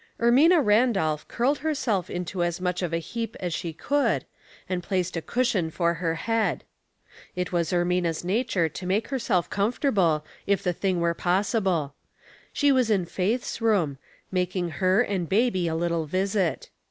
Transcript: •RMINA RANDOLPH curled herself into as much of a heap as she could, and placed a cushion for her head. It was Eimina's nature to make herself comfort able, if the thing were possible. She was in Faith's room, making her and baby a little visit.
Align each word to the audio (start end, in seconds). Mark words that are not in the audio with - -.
•RMINA 0.19 0.65
RANDOLPH 0.65 1.27
curled 1.27 1.59
herself 1.59 2.09
into 2.09 2.41
as 2.43 2.59
much 2.59 2.81
of 2.81 2.91
a 2.91 2.97
heap 2.97 3.35
as 3.39 3.53
she 3.53 3.71
could, 3.71 4.25
and 4.67 4.81
placed 4.81 5.15
a 5.15 5.21
cushion 5.21 5.69
for 5.69 5.93
her 5.93 6.15
head. 6.15 6.63
It 7.35 7.51
was 7.51 7.71
Eimina's 7.71 8.23
nature 8.23 8.67
to 8.67 8.85
make 8.87 9.09
herself 9.09 9.47
comfort 9.51 9.85
able, 9.85 10.25
if 10.47 10.63
the 10.63 10.73
thing 10.73 11.01
were 11.01 11.13
possible. 11.13 11.93
She 12.51 12.71
was 12.71 12.89
in 12.89 13.05
Faith's 13.05 13.61
room, 13.61 13.99
making 14.31 14.69
her 14.81 15.03
and 15.03 15.29
baby 15.29 15.67
a 15.67 15.75
little 15.75 16.07
visit. 16.07 16.71